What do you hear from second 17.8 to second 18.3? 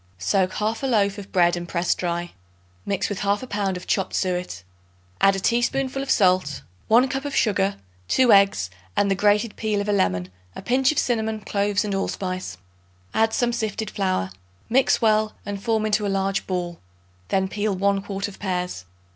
quart